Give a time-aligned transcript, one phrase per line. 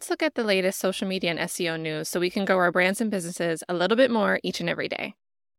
[0.00, 2.72] let's look at the latest social media and SEO news so we can grow our
[2.72, 5.14] brands and businesses a little bit more each and every day.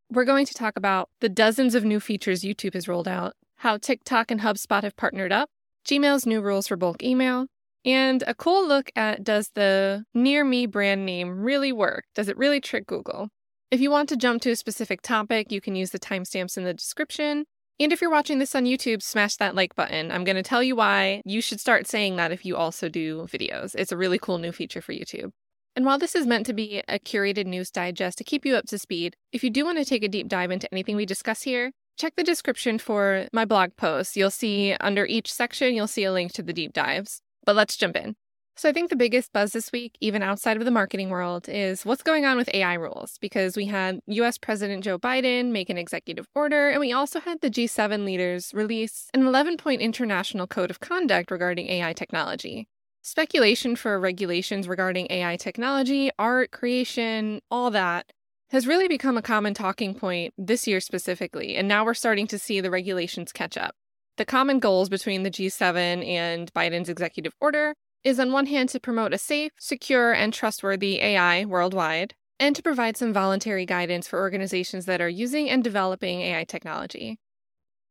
[0.10, 3.78] We're going to talk about the dozens of new features YouTube has rolled out, how
[3.78, 5.52] TikTok and HubSpot have partnered up,
[5.86, 7.46] Gmail's new rules for bulk email,
[7.86, 12.06] and a cool look at does the Near Me brand name really work?
[12.16, 13.30] Does it really trick Google?
[13.70, 16.64] If you want to jump to a specific topic, you can use the timestamps in
[16.64, 17.46] the description.
[17.82, 20.12] And if you're watching this on YouTube, smash that like button.
[20.12, 23.24] I'm going to tell you why you should start saying that if you also do
[23.24, 23.74] videos.
[23.76, 25.32] It's a really cool new feature for YouTube.
[25.76, 28.66] And while this is meant to be a curated news digest to keep you up
[28.68, 31.42] to speed, if you do want to take a deep dive into anything we discuss
[31.42, 34.16] here, check the description for my blog posts.
[34.16, 37.22] You'll see under each section, you'll see a link to the deep dives.
[37.46, 38.16] But let's jump in.
[38.62, 41.84] So, I think the biggest buzz this week, even outside of the marketing world, is
[41.84, 45.80] what's going on with AI rules because we had US President Joe Biden make an
[45.80, 50.70] executive order, and we also had the G7 leaders release an 11 point international code
[50.70, 52.68] of conduct regarding AI technology.
[53.02, 58.12] Speculation for regulations regarding AI technology, art, creation, all that
[58.52, 62.38] has really become a common talking point this year specifically, and now we're starting to
[62.38, 63.74] see the regulations catch up.
[64.18, 68.80] The common goals between the G7 and Biden's executive order is on one hand to
[68.80, 74.20] promote a safe, secure, and trustworthy AI worldwide, and to provide some voluntary guidance for
[74.20, 77.20] organizations that are using and developing AI technology.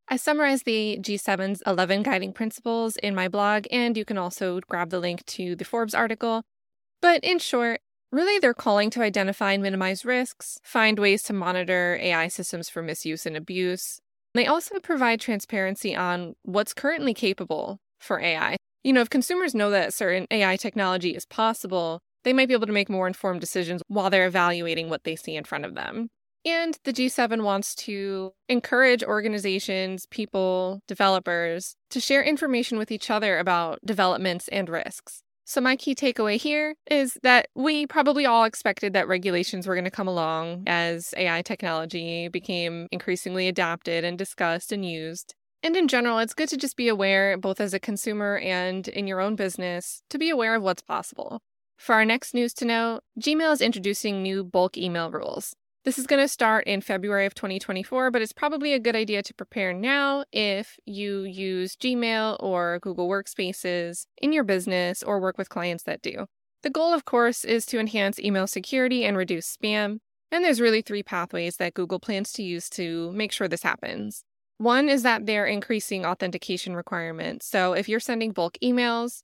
[0.09, 4.91] I summarize the G7's 11 guiding principles in my blog, and you can also grab
[4.91, 6.43] the link to the Forbes article.
[7.01, 7.81] But in short,
[8.11, 12.83] really they're calling to identify and minimize risks, find ways to monitor AI systems for
[12.83, 14.01] misuse and abuse.
[14.35, 19.71] They also provide transparency on what's currently capable for AI, you know, if consumers know
[19.71, 23.83] that certain AI technology is possible, they might be able to make more informed decisions
[23.89, 26.09] while they're evaluating what they see in front of them.
[26.45, 33.39] And the G7 wants to encourage organizations, people, developers to share information with each other
[33.39, 35.23] about developments and risks.
[35.45, 39.85] So, my key takeaway here is that we probably all expected that regulations were going
[39.85, 45.35] to come along as AI technology became increasingly adapted and discussed and used.
[45.63, 49.07] And in general, it's good to just be aware, both as a consumer and in
[49.07, 51.43] your own business, to be aware of what's possible.
[51.77, 55.55] For our next news to know, Gmail is introducing new bulk email rules.
[55.85, 59.23] This is going to start in February of 2024, but it's probably a good idea
[59.23, 65.39] to prepare now if you use Gmail or Google Workspaces in your business or work
[65.39, 66.27] with clients that do.
[66.63, 70.01] The goal, of course, is to enhance email security and reduce spam.
[70.31, 74.23] And there's really three pathways that Google plans to use to make sure this happens.
[74.61, 77.47] One is that they're increasing authentication requirements.
[77.47, 79.23] So if you're sending bulk emails,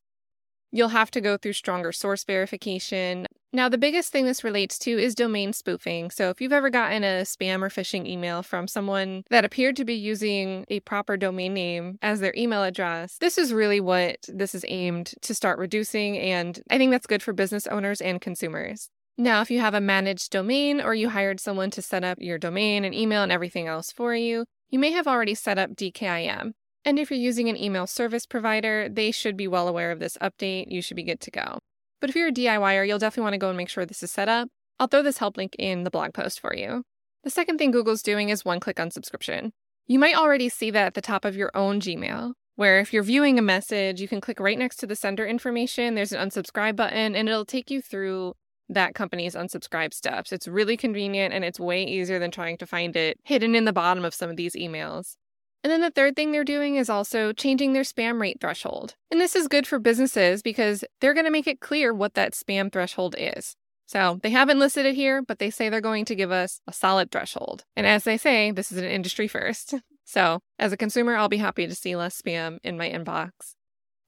[0.73, 3.27] you'll have to go through stronger source verification.
[3.53, 6.11] Now, the biggest thing this relates to is domain spoofing.
[6.11, 9.85] So, if you've ever gotten a spam or phishing email from someone that appeared to
[9.85, 14.55] be using a proper domain name as their email address, this is really what this
[14.55, 16.17] is aimed to start reducing.
[16.17, 18.89] And I think that's good for business owners and consumers.
[19.19, 22.39] Now, if you have a managed domain or you hired someone to set up your
[22.39, 26.53] domain and email and everything else for you, you may have already set up DKIM.
[26.85, 30.19] And if you're using an email service provider, they should be well aware of this
[30.21, 30.71] update.
[30.71, 31.61] You should be good to go.
[31.99, 34.11] But if you're a DIYer, you'll definitely want to go and make sure this is
[34.11, 34.49] set up.
[34.79, 36.83] I'll throw this help link in the blog post for you.
[37.25, 39.53] The second thing Google's doing is one click unsubscription.
[39.87, 43.03] You might already see that at the top of your own Gmail, where if you're
[43.03, 45.95] viewing a message, you can click right next to the sender information.
[45.95, 48.35] There's an unsubscribe button, and it'll take you through
[48.69, 50.33] that company's unsubscribe steps.
[50.33, 53.73] It's really convenient and it's way easier than trying to find it hidden in the
[53.73, 55.17] bottom of some of these emails.
[55.63, 58.95] And then the third thing they're doing is also changing their spam rate threshold.
[59.11, 62.35] And this is good for businesses because they're going to make it clear what that
[62.35, 63.57] spam threshold is.
[63.87, 66.73] So they haven't listed it here, but they say they're going to give us a
[66.73, 67.65] solid threshold.
[67.77, 69.75] And as they say, this is an industry first.
[70.09, 73.57] So as a consumer, I'll be happy to see less spam in my inbox.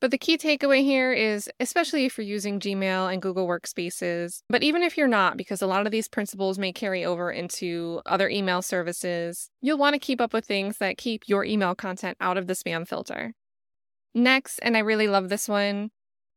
[0.00, 4.62] But the key takeaway here is, especially if you're using Gmail and Google Workspaces, but
[4.62, 8.28] even if you're not, because a lot of these principles may carry over into other
[8.28, 12.36] email services, you'll want to keep up with things that keep your email content out
[12.36, 13.34] of the spam filter.
[14.14, 15.90] Next, and I really love this one,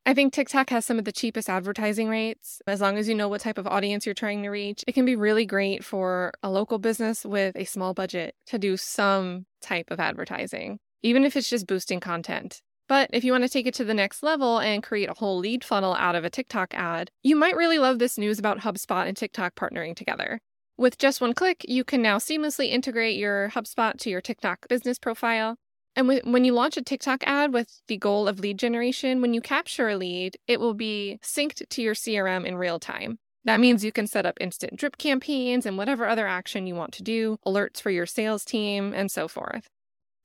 [0.04, 2.60] I think TikTok has some of the cheapest advertising rates.
[2.66, 5.06] As long as you know what type of audience you're trying to reach, it can
[5.06, 9.92] be really great for a local business with a small budget to do some type
[9.92, 12.62] of advertising, even if it's just boosting content.
[12.92, 15.38] But if you want to take it to the next level and create a whole
[15.38, 19.08] lead funnel out of a TikTok ad, you might really love this news about HubSpot
[19.08, 20.42] and TikTok partnering together.
[20.76, 25.00] With just one click, you can now seamlessly integrate your HubSpot to your TikTok business
[25.00, 25.56] profile.
[25.96, 29.40] And when you launch a TikTok ad with the goal of lead generation, when you
[29.40, 33.20] capture a lead, it will be synced to your CRM in real time.
[33.46, 36.92] That means you can set up instant drip campaigns and whatever other action you want
[36.96, 39.70] to do, alerts for your sales team, and so forth.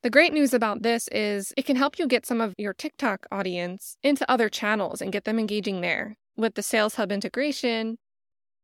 [0.06, 3.26] The great news about this is it can help you get some of your TikTok
[3.32, 6.16] audience into other channels and get them engaging there.
[6.36, 7.98] with the Sales Hub integration,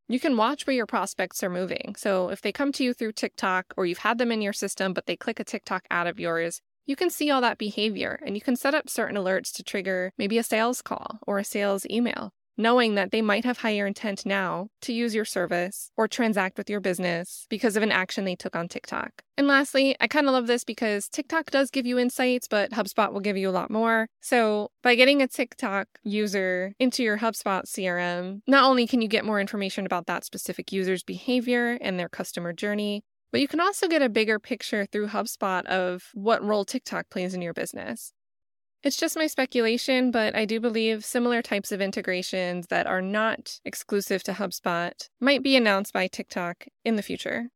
[0.08, 1.96] you can watch where your prospects are moving.
[1.98, 4.92] So if they come to you through TikTok or you've had them in your system,
[4.92, 8.36] but they click a TikTok ad of yours, you can see all that behavior and
[8.36, 11.84] you can set up certain alerts to trigger maybe a sales call or a sales
[11.90, 16.56] email knowing that they might have higher intent now to use your service or transact
[16.56, 19.22] with your business because of an action they took on TikTok.
[19.36, 23.12] And lastly, I kind of love this because TikTok does give you insights, but HubSpot
[23.12, 24.06] will give you a lot more.
[24.20, 29.24] So, by getting a TikTok user into your HubSpot CRM, not only can you get
[29.24, 33.88] more information about that specific user's behavior and their customer journey, but you can also
[33.88, 38.12] get a bigger picture through HubSpot of what role TikTok plays in your business.
[38.82, 43.60] It's just my speculation, but I do believe similar types of integrations that are not
[43.64, 47.50] exclusive to HubSpot might be announced by TikTok in the future.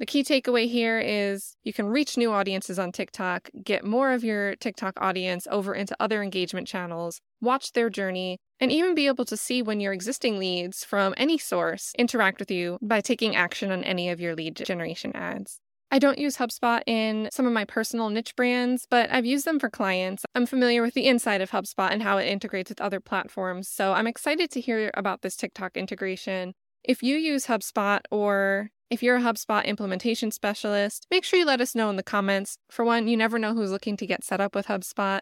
[0.00, 4.24] The key takeaway here is you can reach new audiences on TikTok, get more of
[4.24, 9.26] your TikTok audience over into other engagement channels, watch their journey, and even be able
[9.26, 13.70] to see when your existing leads from any source interact with you by taking action
[13.70, 15.60] on any of your lead generation ads.
[15.92, 19.58] I don't use HubSpot in some of my personal niche brands, but I've used them
[19.58, 20.24] for clients.
[20.36, 23.92] I'm familiar with the inside of HubSpot and how it integrates with other platforms, so
[23.92, 26.54] I'm excited to hear about this TikTok integration.
[26.84, 31.60] If you use HubSpot or if you're a HubSpot implementation specialist, make sure you let
[31.60, 32.56] us know in the comments.
[32.70, 35.20] For one, you never know who's looking to get set up with HubSpot.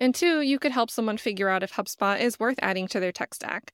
[0.00, 3.12] And two, you could help someone figure out if HubSpot is worth adding to their
[3.12, 3.72] tech stack.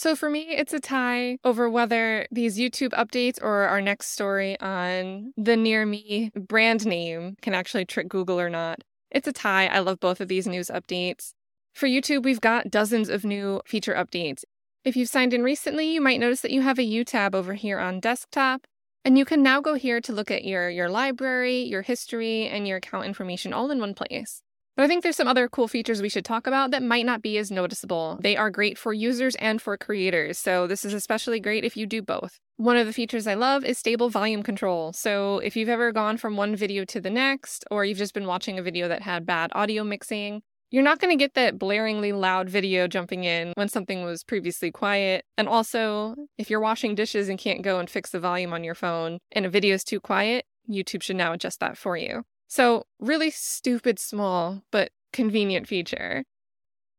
[0.00, 4.58] So for me, it's a tie over whether these YouTube updates or our next story
[4.58, 8.78] on the Near Me brand name can actually trick Google or not.
[9.10, 9.66] It's a tie.
[9.66, 11.34] I love both of these news updates.
[11.74, 14.42] For YouTube, we've got dozens of new feature updates.
[14.86, 17.52] If you've signed in recently, you might notice that you have a U tab over
[17.52, 18.62] here on desktop.
[19.04, 22.66] And you can now go here to look at your, your library, your history, and
[22.66, 24.40] your account information all in one place.
[24.76, 27.22] But I think there's some other cool features we should talk about that might not
[27.22, 28.18] be as noticeable.
[28.22, 31.86] They are great for users and for creators, so this is especially great if you
[31.86, 32.38] do both.
[32.56, 34.92] One of the features I love is stable volume control.
[34.92, 38.26] So if you've ever gone from one video to the next, or you've just been
[38.26, 42.18] watching a video that had bad audio mixing, you're not going to get that blaringly
[42.18, 45.24] loud video jumping in when something was previously quiet.
[45.36, 48.76] And also, if you're washing dishes and can't go and fix the volume on your
[48.76, 52.22] phone and a video is too quiet, YouTube should now adjust that for you.
[52.50, 56.24] So, really stupid small, but convenient feature.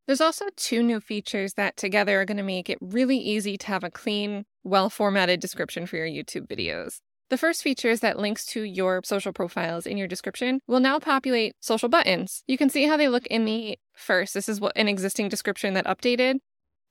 [0.06, 3.66] There's also two new features that together are going to make it really easy to
[3.66, 7.00] have a clean, well formatted description for your YouTube videos.
[7.28, 10.98] The first feature is that links to your social profiles in your description will now
[10.98, 12.42] populate social buttons.
[12.46, 14.32] You can see how they look in the first.
[14.32, 16.36] This is what an existing description that updated.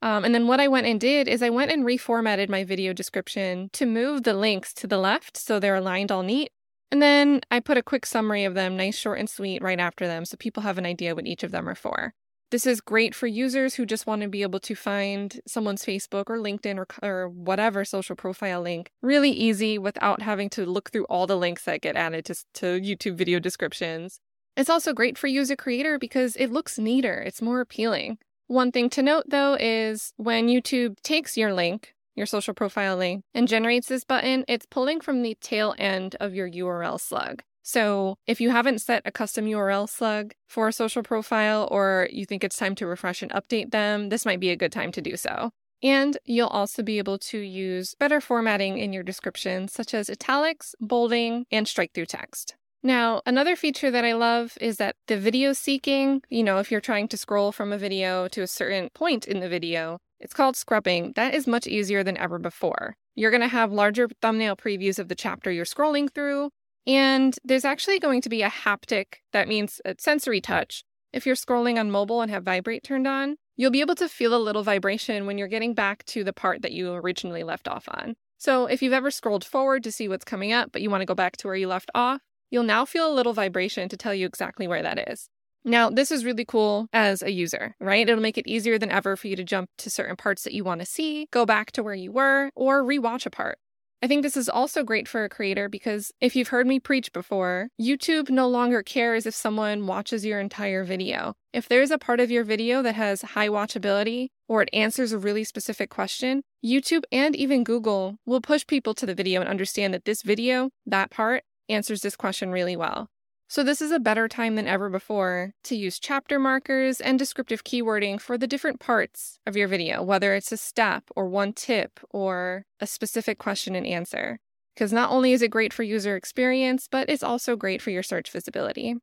[0.02, 2.92] Um, and then what I went and did is I went and reformatted my video
[2.92, 6.50] description to move the links to the left so they're aligned all neat.
[6.92, 10.06] And then I put a quick summary of them, nice, short, and sweet, right after
[10.06, 12.12] them so people have an idea what each of them are for.
[12.50, 16.24] This is great for users who just want to be able to find someone's Facebook
[16.28, 21.06] or LinkedIn or, or whatever social profile link really easy without having to look through
[21.06, 24.20] all the links that get added to, to YouTube video descriptions.
[24.54, 28.18] It's also great for user creator because it looks neater, it's more appealing.
[28.48, 33.24] One thing to note though is when YouTube takes your link, your social profile link,
[33.34, 37.42] and generates this button, it's pulling from the tail end of your URL slug.
[37.62, 42.26] So if you haven't set a custom URL slug for a social profile or you
[42.26, 45.00] think it's time to refresh and update them, this might be a good time to
[45.00, 45.50] do so.
[45.82, 50.74] And you'll also be able to use better formatting in your description, such as italics,
[50.80, 52.54] bolding, and strike through text.
[52.84, 56.80] Now, another feature that I love is that the video seeking, you know, if you're
[56.80, 60.56] trying to scroll from a video to a certain point in the video, it's called
[60.56, 61.12] scrubbing.
[61.16, 62.96] That is much easier than ever before.
[63.14, 66.50] You're going to have larger thumbnail previews of the chapter you're scrolling through,
[66.86, 70.84] and there's actually going to be a haptic, that means a sensory touch.
[71.12, 74.34] If you're scrolling on mobile and have vibrate turned on, you'll be able to feel
[74.34, 77.86] a little vibration when you're getting back to the part that you originally left off
[77.88, 78.14] on.
[78.38, 81.06] So if you've ever scrolled forward to see what's coming up, but you want to
[81.06, 84.14] go back to where you left off, you'll now feel a little vibration to tell
[84.14, 85.28] you exactly where that is.
[85.64, 88.08] Now, this is really cool as a user, right?
[88.08, 90.64] It'll make it easier than ever for you to jump to certain parts that you
[90.64, 93.58] want to see, go back to where you were, or rewatch a part.
[94.04, 97.12] I think this is also great for a creator because if you've heard me preach
[97.12, 101.34] before, YouTube no longer cares if someone watches your entire video.
[101.52, 105.18] If there's a part of your video that has high watchability or it answers a
[105.18, 109.94] really specific question, YouTube and even Google will push people to the video and understand
[109.94, 113.08] that this video, that part, answers this question really well.
[113.52, 117.64] So, this is a better time than ever before to use chapter markers and descriptive
[117.64, 122.00] keywording for the different parts of your video, whether it's a step or one tip
[122.08, 124.38] or a specific question and answer.
[124.74, 128.02] Because not only is it great for user experience, but it's also great for your
[128.02, 128.96] search visibility.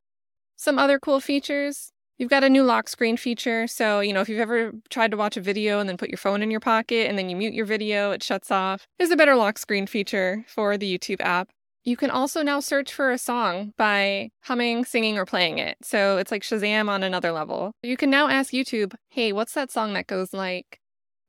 [0.55, 3.65] Some other cool features You've got a new lock screen feature.
[3.65, 6.17] So, you know, if you've ever tried to watch a video and then put your
[6.17, 8.87] phone in your pocket and then you mute your video, it shuts off.
[8.97, 11.49] There's a better lock screen feature for the YouTube app.
[11.83, 15.77] You can also now search for a song by humming, singing, or playing it.
[15.81, 17.71] So it's like Shazam on another level.
[17.81, 20.79] You can now ask YouTube, hey, what's that song that goes like,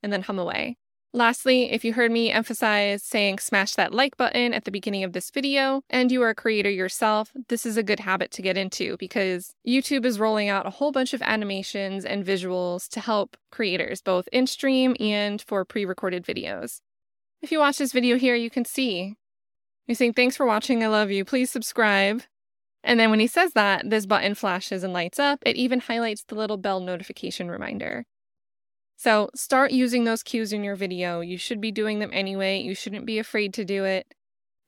[0.02, 0.76] and then hum away.
[1.12, 5.12] Lastly, if you heard me emphasize saying smash that like button at the beginning of
[5.12, 8.57] this video and you are a creator yourself, this is a good habit to get
[8.57, 13.37] into because YouTube is rolling out a whole bunch of animations and visuals to help
[13.50, 16.80] creators, both in stream and for pre recorded videos.
[17.42, 19.16] If you watch this video here, you can see.
[19.87, 22.22] He's saying, Thanks for watching, I love you, please subscribe.
[22.82, 25.40] And then when he says that, this button flashes and lights up.
[25.44, 28.04] It even highlights the little bell notification reminder.
[28.96, 31.20] So start using those cues in your video.
[31.20, 32.60] You should be doing them anyway.
[32.60, 34.06] You shouldn't be afraid to do it.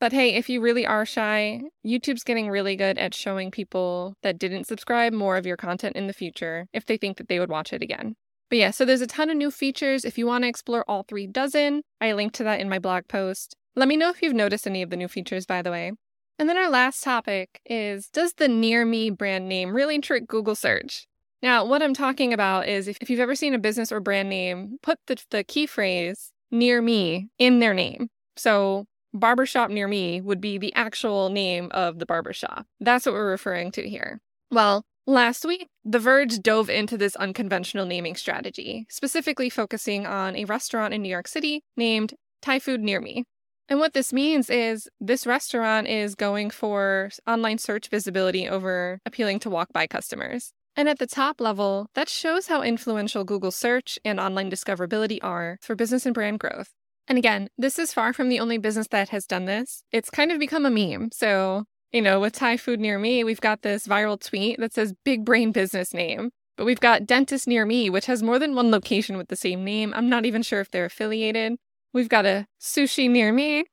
[0.00, 4.38] But hey, if you really are shy, YouTube's getting really good at showing people that
[4.38, 7.50] didn't subscribe more of your content in the future if they think that they would
[7.50, 8.16] watch it again.
[8.50, 10.04] But yeah, so there's a ton of new features.
[10.04, 13.07] If you want to explore all three dozen, I linked to that in my blog
[13.07, 13.54] post.
[13.75, 15.93] Let me know if you've noticed any of the new features, by the way.
[16.38, 20.55] And then our last topic is Does the Near Me brand name really trick Google
[20.55, 21.07] search?
[21.43, 24.29] Now, what I'm talking about is if, if you've ever seen a business or brand
[24.29, 28.09] name, put the, the key phrase near me in their name.
[28.37, 32.67] So, barbershop near me would be the actual name of the barbershop.
[32.79, 34.21] That's what we're referring to here.
[34.50, 40.45] Well, last week, The Verge dove into this unconventional naming strategy, specifically focusing on a
[40.45, 43.25] restaurant in New York City named Thai Food Near Me.
[43.69, 49.38] And what this means is this restaurant is going for online search visibility over appealing
[49.40, 50.52] to walk by customers.
[50.75, 55.59] And at the top level, that shows how influential Google search and online discoverability are
[55.61, 56.71] for business and brand growth.
[57.07, 59.83] And again, this is far from the only business that has done this.
[59.92, 61.11] It's kind of become a meme.
[61.12, 64.95] So, you know, with Thai food near me, we've got this viral tweet that says
[65.04, 66.31] big brain business name.
[66.57, 69.64] But we've got dentist near me, which has more than one location with the same
[69.64, 69.92] name.
[69.95, 71.57] I'm not even sure if they're affiliated.
[71.93, 73.65] We've got a sushi near me.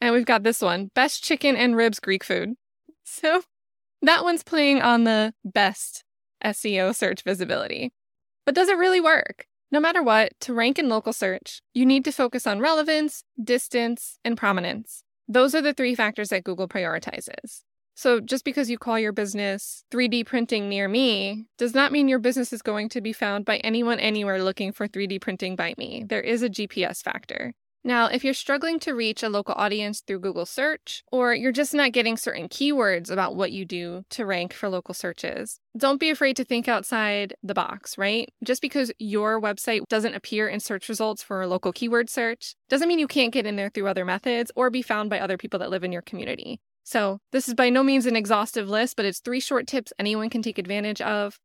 [0.00, 2.54] And we've got this one best chicken and ribs Greek food.
[3.06, 3.42] So
[4.00, 6.04] that one's playing on the best
[6.42, 7.92] SEO search visibility.
[8.46, 9.46] But does it really work?
[9.70, 14.18] No matter what, to rank in local search, you need to focus on relevance, distance,
[14.24, 15.04] and prominence.
[15.28, 17.62] Those are the three factors that Google prioritizes.
[17.94, 22.18] So just because you call your business 3D printing near me does not mean your
[22.18, 26.04] business is going to be found by anyone anywhere looking for 3D printing by me.
[26.06, 27.54] There is a GPS factor.
[27.86, 31.74] Now, if you're struggling to reach a local audience through Google search, or you're just
[31.74, 36.08] not getting certain keywords about what you do to rank for local searches, don't be
[36.08, 38.32] afraid to think outside the box, right?
[38.42, 42.88] Just because your website doesn't appear in search results for a local keyword search doesn't
[42.88, 45.58] mean you can't get in there through other methods or be found by other people
[45.58, 46.60] that live in your community.
[46.84, 50.30] So, this is by no means an exhaustive list, but it's three short tips anyone
[50.30, 51.38] can take advantage of.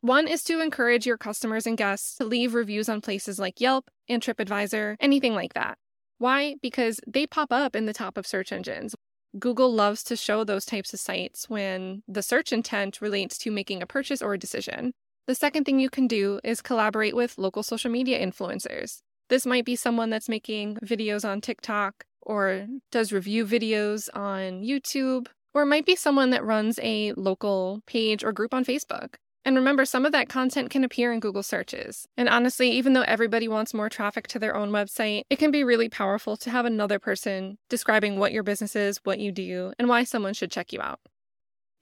[0.00, 3.88] One is to encourage your customers and guests to leave reviews on places like Yelp
[4.08, 5.78] and TripAdvisor, anything like that.
[6.18, 6.56] Why?
[6.62, 8.94] Because they pop up in the top of search engines.
[9.38, 13.82] Google loves to show those types of sites when the search intent relates to making
[13.82, 14.92] a purchase or a decision.
[15.26, 18.98] The second thing you can do is collaborate with local social media influencers.
[19.28, 25.26] This might be someone that's making videos on TikTok or does review videos on YouTube,
[25.52, 29.14] or it might be someone that runs a local page or group on Facebook.
[29.44, 32.08] And remember, some of that content can appear in Google searches.
[32.16, 35.62] And honestly, even though everybody wants more traffic to their own website, it can be
[35.62, 39.88] really powerful to have another person describing what your business is, what you do, and
[39.88, 41.00] why someone should check you out.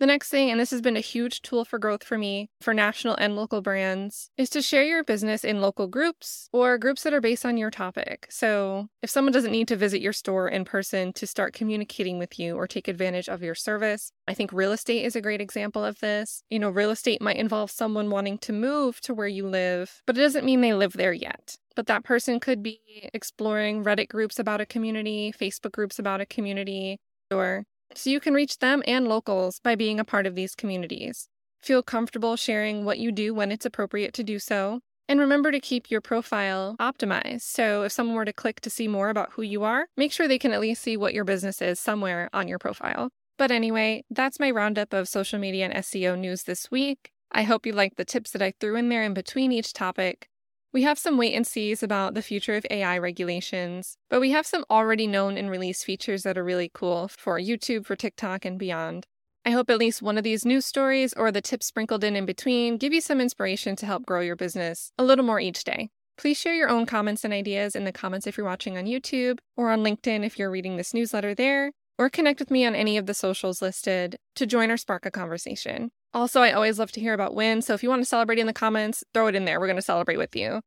[0.02, 2.74] The next thing, and this has been a huge tool for growth for me, for
[2.74, 7.12] national and local brands, is to share your business in local groups or groups that
[7.12, 8.26] are based on your topic.
[8.28, 12.36] So, if someone doesn't need to visit your store in person to start communicating with
[12.36, 15.84] you or take advantage of your service, I think real estate is a great example
[15.84, 16.42] of this.
[16.50, 20.18] You know, real estate might involve someone wanting to move to where you live, but
[20.18, 21.58] it doesn't mean they live there yet.
[21.76, 26.26] But that person could be exploring Reddit groups about a community, Facebook groups about a
[26.26, 26.98] community,
[27.30, 31.28] or so you can reach them and locals by being a part of these communities.
[31.60, 34.80] Feel comfortable sharing what you do when it's appropriate to do so.
[35.08, 37.42] And remember to keep your profile optimized.
[37.42, 40.26] So if someone were to click to see more about who you are, make sure
[40.26, 43.10] they can at least see what your business is somewhere on your profile.
[43.38, 47.10] But anyway, that's my roundup of social media and SEO news this week.
[47.30, 50.28] I hope you liked the tips that I threw in there in between each topic.
[50.72, 54.46] We have some wait and sees about the future of AI regulations, but we have
[54.46, 58.58] some already known and released features that are really cool for YouTube, for TikTok, and
[58.58, 59.06] beyond.
[59.44, 62.24] I hope at least one of these news stories or the tips sprinkled in in
[62.24, 65.90] between give you some inspiration to help grow your business a little more each day.
[66.16, 69.40] Please share your own comments and ideas in the comments if you're watching on YouTube
[69.58, 72.96] or on LinkedIn if you're reading this newsletter there, or connect with me on any
[72.96, 75.90] of the socials listed to join or spark a conversation.
[76.14, 78.46] Also, I always love to hear about wins, so if you want to celebrate in
[78.46, 79.58] the comments, throw it in there.
[79.58, 80.60] We're going to celebrate with you.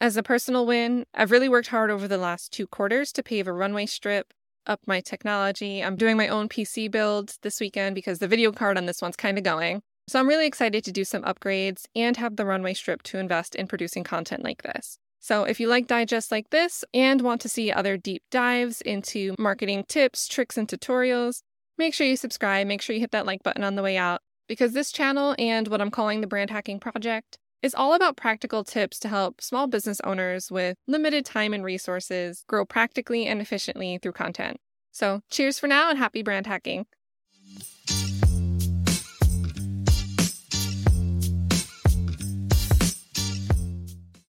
[0.00, 3.46] As a personal win, I've really worked hard over the last two quarters to pave
[3.46, 4.32] a runway strip,
[4.66, 5.82] up my technology.
[5.82, 9.16] I'm doing my own PC build this weekend because the video card on this one's
[9.16, 9.82] kind of going.
[10.08, 13.54] So I'm really excited to do some upgrades and have the runway strip to invest
[13.54, 14.98] in producing content like this.
[15.18, 19.34] So if you like digests like this and want to see other deep dives into
[19.38, 21.40] marketing tips, tricks, and tutorials,
[21.78, 22.66] make sure you subscribe.
[22.66, 25.68] Make sure you hit that like button on the way out because this channel and
[25.68, 29.66] what I'm calling the Brand Hacking Project is all about practical tips to help small
[29.66, 34.58] business owners with limited time and resources grow practically and efficiently through content.
[34.92, 36.86] So cheers for now and happy brand hacking.